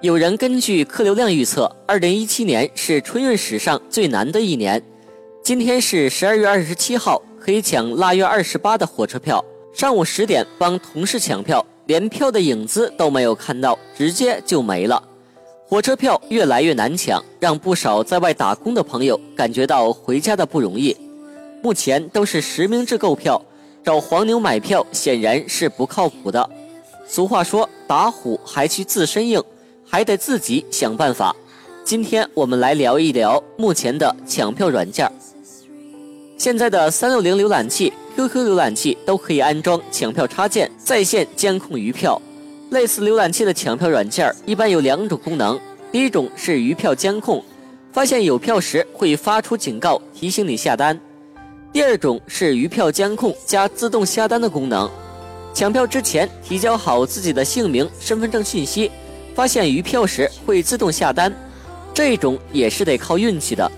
[0.00, 4.80] 有人根据客流量预测，二零一七年是春运史上最难的一年。
[5.42, 9.44] 今天是十二月二十七号，可以抢腊月二十八的火车票。
[9.74, 15.02] 上午十点帮同事抢票，连票的影子都没有看到，直接就没了。
[15.66, 20.96] 火车票越来越难抢，让不少在外打工的朋友感觉到回家的不容易。
[21.60, 23.44] 目前都是实名制购票，
[23.82, 26.48] 找黄牛买票显然是不靠谱的。
[27.04, 29.42] 俗话说，打虎还需自身硬。
[29.90, 31.34] 还得自己想办法。
[31.82, 35.10] 今天我们来聊一聊目前的抢票软件。
[36.36, 42.20] 现在的三六零浏览器、QQ 浏览器都可以安装抢票插件，在线监控余票。
[42.70, 45.58] 类似浏览器的抢票软件一般有两种功能：
[45.90, 47.42] 第一种是余票监控，
[47.90, 50.94] 发现有票时会发出警告提醒你下单；
[51.72, 54.88] 第二种是余票监控加自动下单的功能。
[55.54, 58.90] 抢票之前提交好自己的姓名、身份证信息。
[59.38, 61.32] 发现余票时会自动下单，
[61.94, 63.70] 这种也是得靠运气的，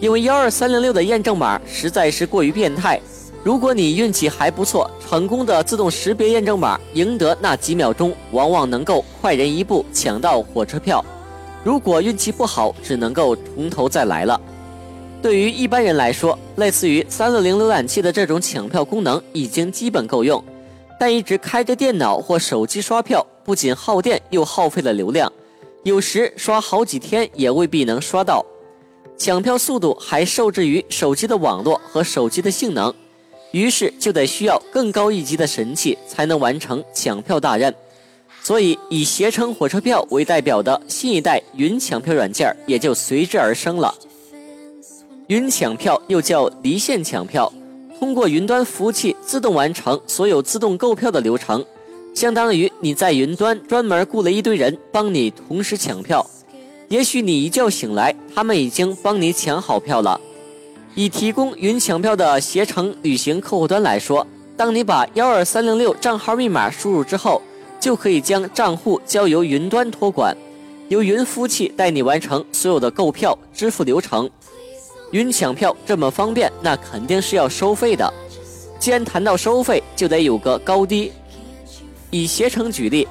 [0.00, 3.00] 因为幺二三零六的验证码实在是过于变态。
[3.44, 11.04] 如果你运气还不错，成功的自动识别验证码，赢得那几秒钟，往往能够快人一步抢到火车票。
[11.62, 14.40] 如果运气不好，只能够从头再来了。
[15.22, 20.42] 对于一般人来说，类似于三六零浏览器的这种抢票功能已经基本够用，
[20.98, 23.24] 但一直开着电脑或手机刷票。
[23.46, 25.32] 不仅耗电，又耗费了流量，
[25.84, 28.44] 有时刷好几天也未必能刷到。
[29.16, 32.92] 抢票速度还受制于手机的网络和手机的性能，
[33.52, 37.72] 于是就得需要更高一级的神器才能完成抢票大任。
[38.42, 43.94] 所以，以携程火车票为代表的新一代云抢票软件也就随之而生了。
[45.28, 47.52] 云抢票又叫离线抢票，
[47.98, 51.64] 通过云端服务器自动完成所有自动购票的流程。
[52.16, 56.26] 相当于你在云端专门雇了一堆人帮你同时抢票，
[56.88, 60.18] 也许你一觉醒来，他们已经帮你抢好票了。
[60.94, 64.26] 以提供云抢票的携程旅行客户端来说，
[64.56, 67.42] 当你把幺二三零六账号密码输入之后，
[67.78, 70.34] 就可以将账户交由云端托管，
[70.88, 74.28] 由云服务器带你完成所有的购票支付流程。
[75.10, 78.10] 云抢票这么方便，那肯定是要收费的。
[78.78, 81.12] 既然谈到收费，就得有个高低。
[82.10, 83.06] 以携程举例，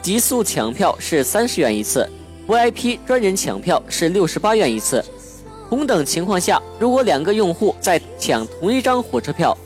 [0.00, 2.08] 极速抢票是三十元一次
[2.46, 5.04] ，VIP 专人抢票是六十八元一次。
[5.68, 9.56] 同等情况下，如果两个用户在抢同一张火车票，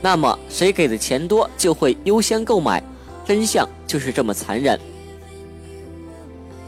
[0.00, 2.82] 那么谁给的钱多就会优先购买。
[3.26, 4.78] 真相就是这么残忍。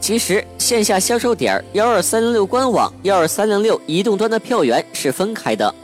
[0.01, 5.75] 其实线下销售点幺二三零六官网、幺二三零六移动端的票源是分开的。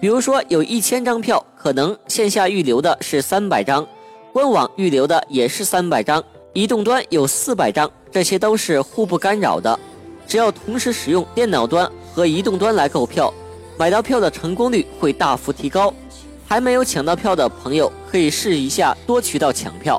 [0.00, 3.86] 比如说有一千张票，可能线下预留的是三百张。
[4.36, 9.80] 官网预留的也是三百张，移动端有四百张，这些都是互不干扰的。
[10.28, 13.32] 只要同时使用电脑端和移动端来购票，
[13.78, 15.90] 买到票的成功率会大幅提高。
[16.46, 19.98] 还没有抢到票的朋友，可以试一下多渠道抢票。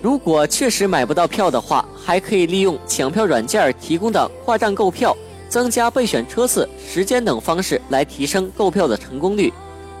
[0.00, 5.14] 如果确实买不到票的话，还可以利用抢票软件提供的跨站购票、
[5.50, 9.52] 增加备选车次、时间等方式来提升购票的成功率。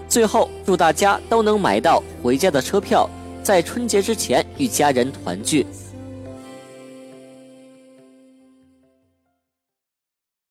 [0.08, 3.08] 最后，祝大家都能买到回家的车票，
[3.42, 5.66] 在春节之前与家人团聚。